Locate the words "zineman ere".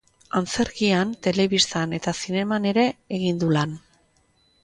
2.21-2.87